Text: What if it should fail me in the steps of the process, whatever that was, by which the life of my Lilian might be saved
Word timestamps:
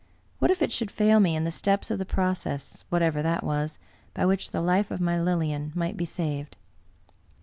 What 0.39 0.49
if 0.49 0.63
it 0.63 0.71
should 0.71 0.89
fail 0.89 1.19
me 1.19 1.35
in 1.35 1.43
the 1.43 1.51
steps 1.51 1.91
of 1.91 1.99
the 1.99 2.07
process, 2.07 2.85
whatever 2.89 3.21
that 3.21 3.43
was, 3.43 3.77
by 4.15 4.25
which 4.25 4.49
the 4.49 4.59
life 4.59 4.89
of 4.89 4.99
my 4.99 5.21
Lilian 5.21 5.71
might 5.75 5.95
be 5.95 6.05
saved 6.05 6.57